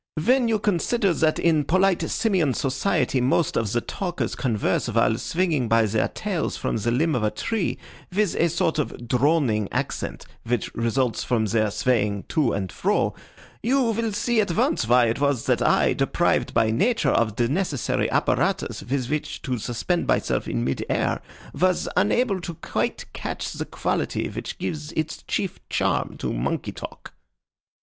[0.25, 5.67] When you consider that in polite Simian society most of the talkers converse while swinging
[5.67, 7.77] by their tails from the limb of a tree,
[8.11, 13.13] with a sort of droning accent, which results from their swaying to and fro,
[13.61, 17.47] you will see at once why it was that I, deprived by nature of the
[17.47, 21.21] necessary apparatus with which to suspend myself in mid air,
[21.53, 27.13] was unable to quite catch the quality which gives its chief charm to monkey talk."